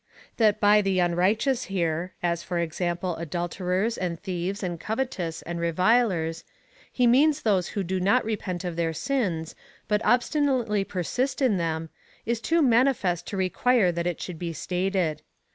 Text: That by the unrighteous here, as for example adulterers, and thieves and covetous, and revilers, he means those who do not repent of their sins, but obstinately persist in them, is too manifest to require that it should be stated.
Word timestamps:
That 0.37 0.59
by 0.59 0.81
the 0.81 0.97
unrighteous 0.97 1.65
here, 1.65 2.15
as 2.23 2.41
for 2.41 2.57
example 2.57 3.15
adulterers, 3.17 3.99
and 3.99 4.19
thieves 4.19 4.63
and 4.63 4.79
covetous, 4.79 5.43
and 5.43 5.59
revilers, 5.59 6.43
he 6.91 7.05
means 7.05 7.43
those 7.43 7.67
who 7.77 7.83
do 7.83 7.99
not 7.99 8.25
repent 8.25 8.63
of 8.63 8.77
their 8.77 8.93
sins, 8.93 9.53
but 9.87 10.03
obstinately 10.03 10.83
persist 10.85 11.39
in 11.39 11.57
them, 11.57 11.89
is 12.25 12.41
too 12.41 12.63
manifest 12.63 13.27
to 13.27 13.37
require 13.37 13.91
that 13.91 14.07
it 14.07 14.19
should 14.19 14.39
be 14.39 14.53
stated. 14.53 15.21